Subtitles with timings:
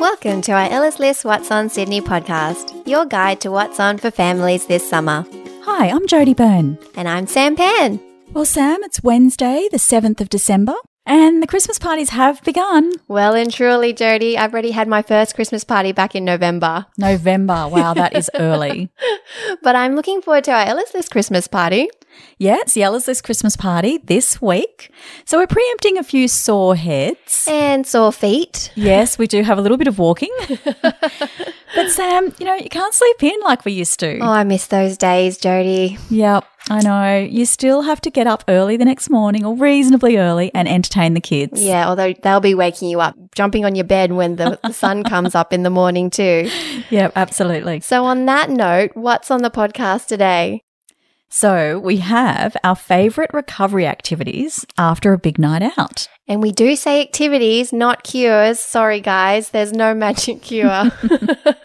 [0.00, 4.10] Welcome to our Ella's List What's On Sydney podcast, your guide to what's on for
[4.10, 5.24] families this summer.
[5.62, 6.78] Hi, I'm Jodie Byrne.
[6.96, 7.98] And I'm Sam Pan.
[8.32, 10.74] Well, Sam, it's Wednesday, the 7th of December,
[11.06, 12.92] and the Christmas parties have begun.
[13.08, 16.86] Well and truly, Jodie, I've already had my first Christmas party back in November.
[16.98, 17.68] November.
[17.68, 18.90] Wow, that is early.
[19.62, 21.88] But I'm looking forward to our Ella's List Christmas party.
[22.38, 24.90] Yeah, it's the Ella's List Christmas party this week.
[25.24, 27.46] So we're preempting a few sore heads.
[27.48, 28.72] And sore feet.
[28.74, 30.34] Yes, we do have a little bit of walking.
[30.82, 34.18] but Sam, you know, you can't sleep in like we used to.
[34.18, 35.98] Oh, I miss those days, Jodie.
[36.10, 37.18] Yep, I know.
[37.18, 41.14] You still have to get up early the next morning or reasonably early and entertain
[41.14, 41.62] the kids.
[41.62, 45.34] Yeah, although they'll be waking you up, jumping on your bed when the sun comes
[45.34, 46.50] up in the morning too.
[46.90, 47.80] Yeah, absolutely.
[47.80, 50.62] So on that note, what's on the podcast today?
[51.28, 56.08] So we have our favourite recovery activities after a big night out.
[56.28, 58.58] And we do say activities, not cures.
[58.58, 60.90] Sorry, guys, there's no magic cure.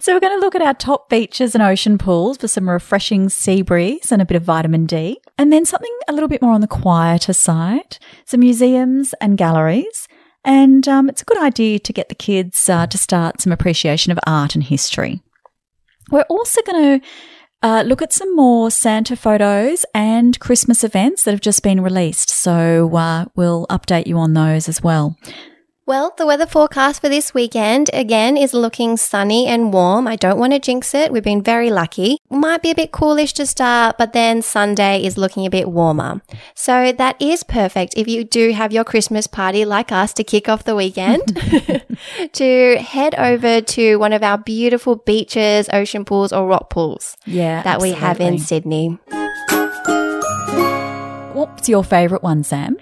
[0.00, 3.28] So we're going to look at our top beaches and ocean pools for some refreshing
[3.28, 5.20] sea breeze and a bit of vitamin D.
[5.38, 10.08] And then something a little bit more on the quieter side, some museums and galleries.
[10.44, 14.10] And um, it's a good idea to get the kids uh, to start some appreciation
[14.10, 15.22] of art and history.
[16.10, 17.06] We're also going to
[17.62, 22.28] uh, look at some more Santa photos and Christmas events that have just been released.
[22.28, 25.16] So uh, we'll update you on those as well.
[25.92, 30.08] Well, the weather forecast for this weekend again is looking sunny and warm.
[30.08, 31.12] I don't want to jinx it.
[31.12, 32.16] We've been very lucky.
[32.30, 36.22] Might be a bit coolish to start, but then Sunday is looking a bit warmer.
[36.54, 40.48] So that is perfect if you do have your Christmas party like us to kick
[40.48, 41.20] off the weekend
[42.32, 47.62] to head over to one of our beautiful beaches, ocean pools or rock pools Yeah,
[47.64, 48.38] that we have in.
[48.38, 48.98] Sydney.
[51.34, 52.78] What's your favourite one, Sam?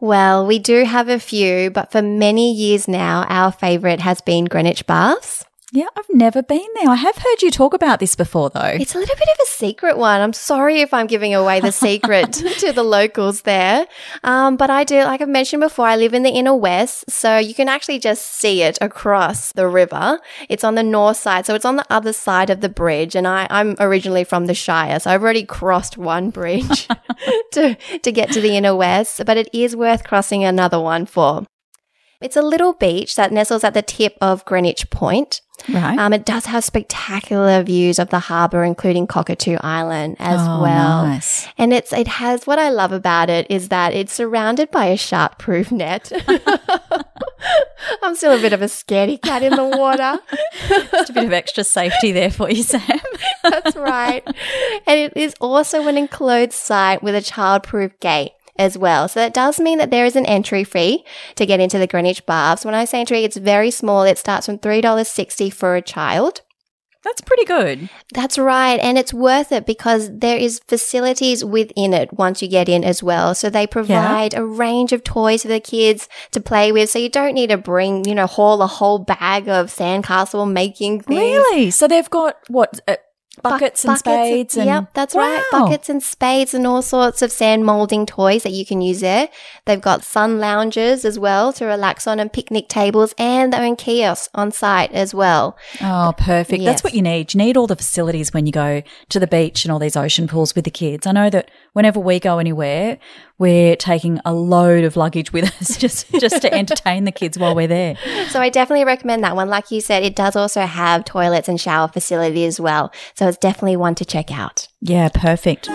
[0.00, 4.46] Well, we do have a few, but for many years now, our favourite has been
[4.46, 5.44] Greenwich Baths.
[5.72, 6.88] Yeah, I've never been there.
[6.88, 8.60] I have heard you talk about this before, though.
[8.60, 10.20] It's a little bit of a secret one.
[10.20, 13.86] I'm sorry if I'm giving away the secret to the locals there.
[14.24, 17.08] Um, but I do, like I've mentioned before, I live in the inner west.
[17.08, 20.18] So you can actually just see it across the river.
[20.48, 21.46] It's on the north side.
[21.46, 23.14] So it's on the other side of the bridge.
[23.14, 24.98] And I, I'm originally from the Shire.
[24.98, 26.88] So I've already crossed one bridge
[27.52, 29.22] to, to get to the inner west.
[29.24, 31.46] But it is worth crossing another one for.
[32.20, 35.40] It's a little beach that nestles at the tip of Greenwich Point.
[35.72, 35.98] right.
[35.98, 41.04] Um, it does have spectacular views of the harbour, including Cockatoo Island as Oh, well.
[41.06, 41.48] nice.
[41.56, 44.96] And it's it has what I love about it is that it's surrounded by a
[44.98, 46.12] shark-proof net.
[48.02, 50.18] I'm still a bit of a scaredy cat in the water.
[50.92, 53.00] Just a bit of extra safety there for you, Sam.
[53.42, 54.22] That's right.
[54.86, 59.08] And it is also an enclosed site with a child-proof gate as well.
[59.08, 61.04] So that does mean that there is an entry fee
[61.34, 62.64] to get into the Greenwich Baths.
[62.64, 64.04] When I say entry, it's very small.
[64.04, 66.42] It starts from $3.60 for a child.
[67.02, 67.88] That's pretty good.
[68.12, 68.78] That's right.
[68.78, 73.02] And it's worth it because there is facilities within it once you get in as
[73.02, 73.34] well.
[73.34, 76.90] So they provide a range of toys for the kids to play with.
[76.90, 81.00] So you don't need to bring, you know, haul a whole bag of sandcastle making
[81.00, 81.18] things.
[81.18, 81.70] Really?
[81.70, 82.78] So they've got what?
[83.42, 85.42] Buckets and Buckets spades and yep, that's right.
[85.50, 89.28] Buckets and spades and all sorts of sand molding toys that you can use there.
[89.66, 93.76] They've got sun lounges as well to relax on and picnic tables and their own
[93.76, 95.56] kiosks on site as well.
[95.80, 96.62] Oh, perfect.
[96.62, 96.70] Yes.
[96.70, 97.34] That's what you need.
[97.34, 100.28] You need all the facilities when you go to the beach and all these ocean
[100.28, 101.06] pools with the kids.
[101.06, 102.98] I know that whenever we go anywhere,
[103.40, 107.56] we're taking a load of luggage with us just just to entertain the kids while
[107.56, 107.96] we're there.
[108.28, 109.48] So I definitely recommend that one.
[109.48, 112.92] Like you said, it does also have toilets and shower facility as well.
[113.14, 114.68] So it's definitely one to check out.
[114.82, 115.68] Yeah, perfect.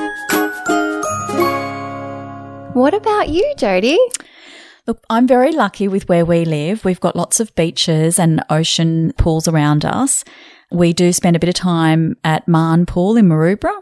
[2.74, 3.98] What about you, Jodie?
[4.86, 6.86] Look, I'm very lucky with where we live.
[6.86, 10.24] We've got lots of beaches and ocean pools around us.
[10.72, 13.74] We do spend a bit of time at Mahon Pool in Maroubra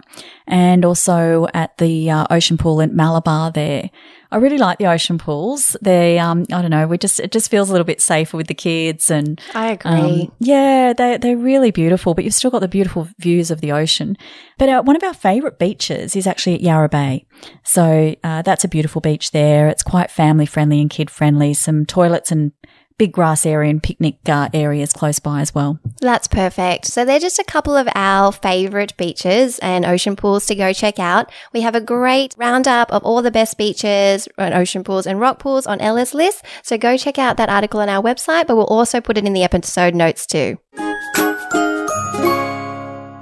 [0.47, 3.89] and also at the uh, ocean pool in Malabar there.
[4.31, 5.77] I really like the ocean pools.
[5.81, 8.47] They, um, I don't know, we just, it just feels a little bit safer with
[8.47, 9.91] the kids and I agree.
[9.91, 13.71] um, yeah, they, they're really beautiful, but you've still got the beautiful views of the
[13.71, 14.17] ocean.
[14.57, 17.25] But uh, one of our favourite beaches is actually at Yarra Bay.
[17.63, 19.67] So uh, that's a beautiful beach there.
[19.69, 21.53] It's quite family friendly and kid friendly.
[21.53, 22.51] Some toilets and
[23.03, 25.77] big grass area and picnic uh, areas close by as well.
[25.99, 26.85] That's perfect.
[26.85, 30.99] So they're just a couple of our favorite beaches and ocean pools to go check
[30.99, 31.29] out.
[31.51, 35.39] We have a great roundup of all the best beaches and ocean pools and rock
[35.39, 36.45] pools on Ella's List.
[36.61, 39.33] So go check out that article on our website, but we'll also put it in
[39.33, 40.57] the episode notes too.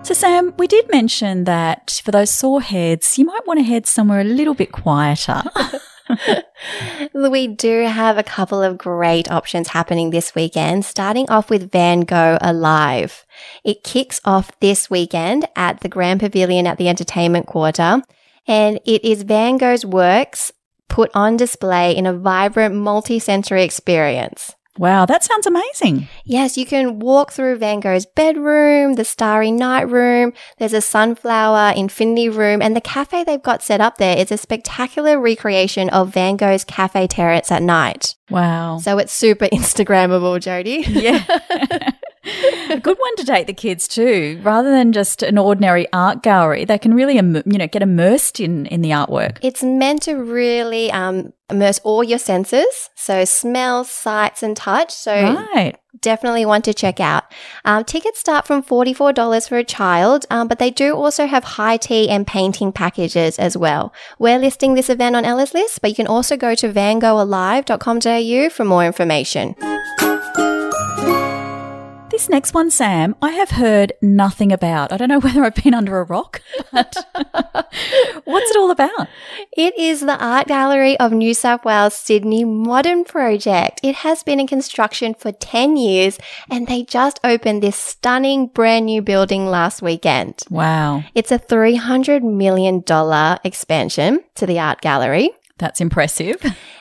[0.04, 3.88] So, Sam, we did mention that for those sore heads, you might want to head
[3.88, 5.42] somewhere a little bit quieter.
[7.13, 12.01] we do have a couple of great options happening this weekend, starting off with Van
[12.01, 13.25] Gogh Alive.
[13.63, 18.01] It kicks off this weekend at the Grand Pavilion at the Entertainment Quarter,
[18.47, 20.51] and it is Van Gogh's works
[20.89, 24.56] put on display in a vibrant multi-sensory experience.
[24.77, 26.07] Wow, that sounds amazing.
[26.23, 30.33] Yes, you can walk through Van Gogh's bedroom, the Starry Night room.
[30.59, 34.38] There's a sunflower infinity room, and the cafe they've got set up there is a
[34.38, 38.15] spectacular recreation of Van Gogh's cafe terrace at night.
[38.29, 38.77] Wow.
[38.77, 40.85] So it's super Instagrammable, Jodie.
[40.88, 41.91] Yeah.
[42.71, 44.39] a good one to take the kids too.
[44.44, 48.65] Rather than just an ordinary art gallery, they can really, you know, get immersed in
[48.68, 49.38] in the artwork.
[49.41, 54.91] It's meant to really um, immerse all your senses, so smells, sights, and touch.
[54.94, 55.12] So
[55.53, 55.75] Right.
[56.00, 57.25] definitely want to check out.
[57.65, 61.77] Um, tickets start from $44 for a child, um, but they do also have high
[61.77, 63.94] tea and painting packages as well.
[64.18, 68.65] We're listing this event on Ella's list, but you can also go to vangoghalive.com.au for
[68.65, 69.56] more information.
[72.21, 74.94] This next one, Sam, I have heard nothing about.
[74.94, 76.95] I don't know whether I've been under a rock, but
[78.25, 79.07] what's it all about?
[79.57, 83.79] It is the Art Gallery of New South Wales Sydney Modern Project.
[83.81, 88.85] It has been in construction for 10 years and they just opened this stunning brand
[88.85, 90.44] new building last weekend.
[90.51, 92.83] Wow, It's a $300 million
[93.44, 95.31] expansion to the art gallery.
[95.61, 96.35] That's impressive.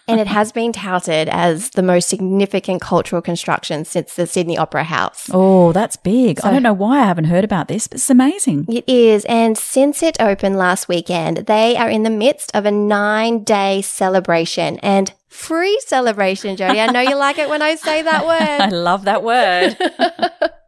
[0.08, 4.82] and it has been touted as the most significant cultural construction since the Sydney Opera
[4.84, 5.30] House.
[5.32, 6.40] Oh, that's big.
[6.42, 8.66] I don't know why I haven't heard about this, but it's amazing.
[8.68, 12.72] It is, and since it opened last weekend, they are in the midst of a
[12.72, 16.80] nine day celebration and free celebration, Jodie.
[16.88, 18.40] I know you like it when I say that word.
[18.40, 19.76] I love that word.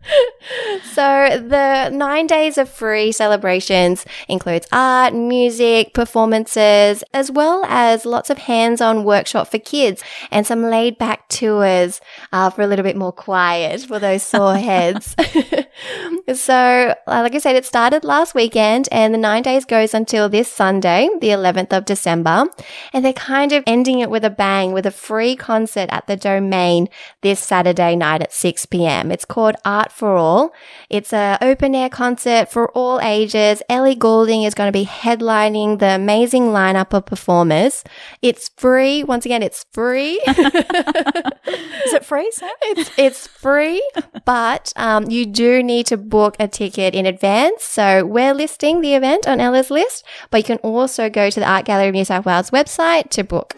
[0.92, 8.28] So the nine days of free celebrations includes art, music, performances, as well as lots
[8.30, 12.00] of hands-on workshop for kids and some laid-back tours
[12.32, 15.14] uh, for a little bit more quiet for those sore heads.
[16.34, 20.28] so, uh, like I said, it started last weekend and the nine days goes until
[20.28, 22.46] this Sunday, the 11th of December.
[22.92, 26.16] And they're kind of ending it with a bang with a free concert at the
[26.16, 26.88] Domain
[27.22, 29.10] this Saturday night at 6 p.m.
[29.10, 30.52] It's called Art for All.
[30.90, 33.62] It's an open air concert for all ages.
[33.68, 37.84] Ellie Goulding is going to be headlining the amazing lineup of performers.
[38.20, 39.04] It's free.
[39.04, 40.20] Once again, it's free.
[40.26, 42.50] Is it free, Sam?
[42.62, 43.82] it's it's free,
[44.24, 47.64] but um, you do need to book a ticket in advance.
[47.64, 51.46] So we're listing the event on Ella's list, but you can also go to the
[51.46, 53.54] Art Gallery of New South Wales website to book.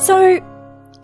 [0.00, 0.40] So,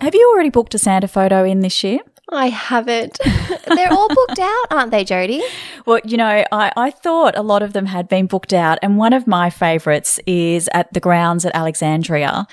[0.01, 2.01] have you already booked a Santa photo in this year?
[2.33, 3.19] I haven't.
[3.75, 5.43] They're all booked out, aren't they, Jodie?
[5.87, 8.97] Well, you know, I, I thought a lot of them had been booked out, and
[8.97, 12.47] one of my favourites is at the grounds at Alexandria.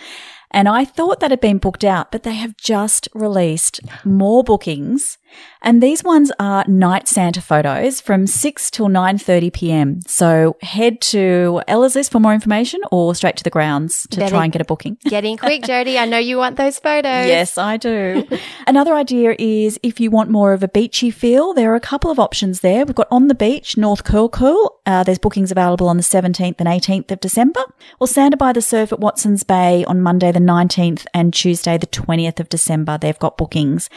[0.51, 5.17] And I thought that had been booked out, but they have just released more bookings.
[5.61, 10.01] And these ones are night Santa photos from 6 till 9.30 p.m.
[10.07, 14.29] So head to Ella's List for more information or straight to the grounds to Better-
[14.29, 14.97] try and get a booking.
[15.05, 15.97] Getting quick, Jodie.
[15.99, 17.27] I know you want those photos.
[17.27, 18.27] Yes, I do.
[18.67, 22.11] Another idea is if you want more of a beachy feel, there are a couple
[22.11, 22.85] of options there.
[22.85, 24.79] We've got On the Beach, North Curl Curl.
[24.85, 27.61] Uh, there's bookings available on the 17th and 18th of December.
[27.99, 31.87] Or Santa by the Surf at Watson's Bay on Monday the 19th and Tuesday the
[31.87, 32.97] 20th of December.
[32.97, 33.89] They've got bookings.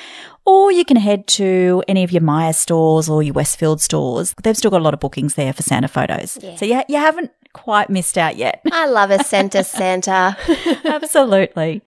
[0.47, 4.35] Or you can head to any of your Myer stores or your Westfield stores.
[4.42, 6.38] They've still got a lot of bookings there for Santa photos.
[6.56, 8.61] So yeah, you haven't quite missed out yet.
[8.73, 10.37] I love a Santa Santa.
[10.85, 11.82] Absolutely.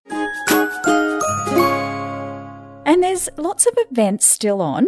[2.86, 4.88] And there's lots of events still on,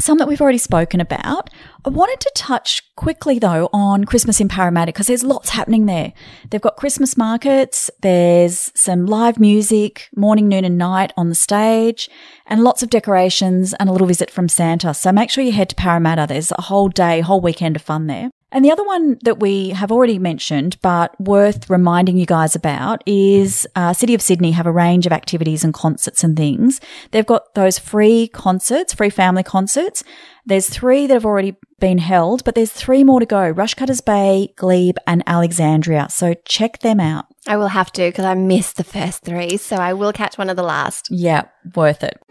[0.00, 1.50] some that we've already spoken about.
[1.84, 6.12] I wanted to touch quickly though on Christmas in Parramatta because there's lots happening there.
[6.50, 12.08] They've got Christmas markets, there's some live music, morning, noon, and night on the stage,
[12.46, 14.94] and lots of decorations and a little visit from Santa.
[14.94, 16.26] So make sure you head to Parramatta.
[16.28, 18.30] There's a whole day, whole weekend of fun there.
[18.54, 23.02] And the other one that we have already mentioned, but worth reminding you guys about,
[23.04, 26.80] is uh, City of Sydney have a range of activities and concerts and things.
[27.10, 30.04] They've got those free concerts, free family concerts.
[30.46, 34.52] There's three that have already been held, but there's three more to go: Rushcutters Bay,
[34.54, 36.06] Glebe, and Alexandria.
[36.10, 37.26] So check them out.
[37.48, 40.48] I will have to because I missed the first three, so I will catch one
[40.48, 41.08] of the last.
[41.10, 42.22] Yeah, worth it.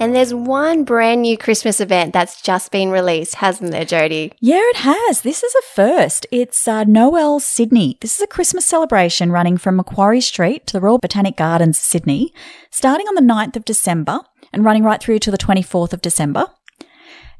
[0.00, 4.32] And there's one brand new Christmas event that's just been released, hasn't there, Jodie?
[4.38, 5.22] Yeah, it has.
[5.22, 6.24] This is a first.
[6.30, 7.98] It's uh, Noel Sydney.
[8.00, 12.32] This is a Christmas celebration running from Macquarie Street to the Royal Botanic Gardens, Sydney,
[12.70, 14.20] starting on the 9th of December
[14.52, 16.46] and running right through to the 24th of December.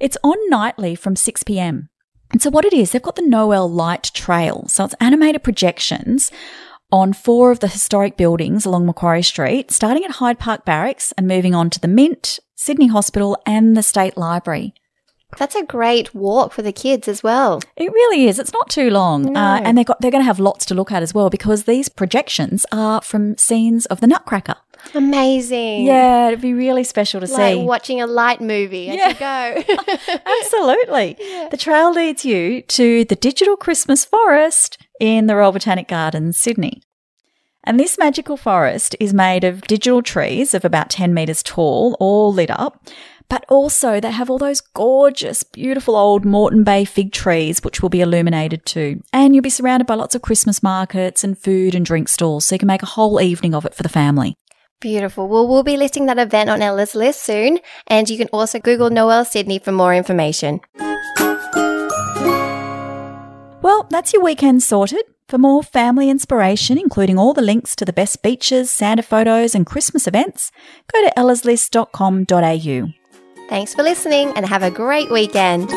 [0.00, 1.91] It's on nightly from 6 p.m.
[2.33, 4.67] And so, what it is, they've got the Noel Light Trail.
[4.67, 6.33] So, it's animated projections
[6.91, 11.29] on four of the historic buildings along Macquarie Street, starting at Hyde Park Barracks and
[11.29, 14.75] moving on to the Mint, Sydney Hospital, and the State Library.
[15.38, 17.61] That's a great walk for the kids as well.
[17.77, 18.38] It really is.
[18.38, 19.38] It's not too long, No.
[19.41, 21.65] uh, and they got they're going to have lots to look at as well because
[21.65, 24.57] these projections are from scenes of the Nutcracker.
[24.95, 25.85] Amazing.
[25.87, 27.62] Yeah, it'd be really special to Like see.
[27.62, 29.09] watching a light movie Yeah.
[29.09, 29.75] you go.
[30.41, 31.17] Absolutely.
[31.50, 36.81] The trail leads you to the Digital Christmas Forest in the Royal Botanic Gardens, Sydney.
[37.65, 42.33] And this magical forest is made of digital trees of about 10 metres tall, all
[42.33, 42.83] lit up.
[43.29, 47.91] But also, they have all those gorgeous, beautiful old Moreton Bay fig trees, which will
[47.91, 49.03] be illuminated too.
[49.12, 52.55] And you'll be surrounded by lots of Christmas markets and food and drink stalls, so
[52.55, 54.35] you can make a whole evening of it for the family.
[54.81, 55.29] Beautiful.
[55.29, 57.59] Well, we'll be listing that event on Ella's list soon.
[57.88, 60.61] And you can also Google Noel Sydney for more information.
[63.61, 65.03] Well, that's your weekend sorted.
[65.29, 69.67] For more family inspiration, including all the links to the best beaches, Santa photos, and
[69.67, 70.51] Christmas events,
[70.91, 73.49] go to ellaslist.com.au.
[73.51, 75.69] Thanks for listening and have a great weekend.